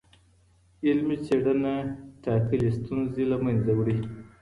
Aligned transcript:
علمي 0.87 1.17
څېړنه 1.25 1.73
ټاکلي 2.23 2.69
ستونزي 2.77 3.23
له 3.31 3.37
منځه 3.45 3.71
وړي. 3.75 3.97